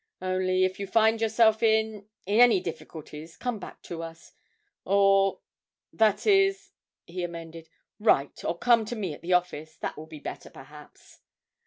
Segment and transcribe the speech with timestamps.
[0.19, 4.33] Only, if you find yourself in in any difficulties, come back to us,
[4.83, 5.41] or
[5.93, 6.71] that is,'
[7.05, 11.19] he amended, 'write, or come to me at the office, that will be better, perhaps.'